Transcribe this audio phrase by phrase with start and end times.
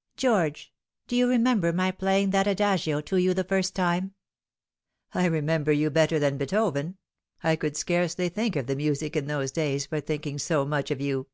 [0.16, 0.72] "George,
[1.08, 4.14] do you remember my playing that adagio to you for the first time
[5.12, 6.96] :'""I remember you better than Beethoven.
[7.42, 11.02] I could scarcely think of the music in those days for thinking so much of
[11.02, 11.26] you."